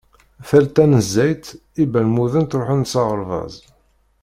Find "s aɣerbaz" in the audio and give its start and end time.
2.91-3.55